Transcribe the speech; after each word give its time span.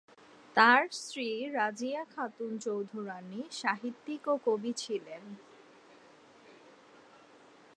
তার 0.55 0.81
স্ত্রী 0.91 1.27
রাজিয়া 1.49 2.03
খাতুন 2.05 2.51
চৌধুরাণী 2.57 3.41
সাহিত্যিক 3.51 4.23
ও 4.27 4.35
কবি 4.45 4.71
ছিলেন। 4.73 5.23